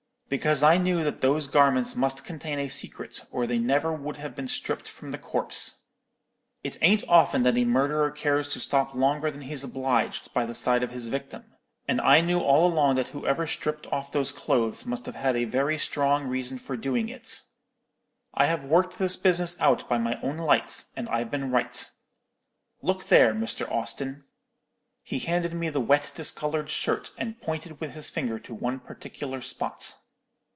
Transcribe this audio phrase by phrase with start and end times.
[0.31, 4.33] Because I knew that those garments must contain a secret, or they never would have
[4.33, 5.87] been stripped from the corpse.
[6.63, 10.55] It ain't often that a murderer cares to stop longer than he's obliged by the
[10.55, 11.43] side of his victim;
[11.85, 15.43] and I knew all along that whoever stripped off those clothes must have had a
[15.43, 17.41] very strong reason for doing it.
[18.33, 21.91] I have worked this business out by my own lights, and I've been right.
[22.81, 23.69] Look there, Mr.
[23.69, 24.23] Austin.'
[25.03, 29.41] "He handed me the wet discoloured shirt, and pointed with his finger to one particular
[29.41, 29.97] spot.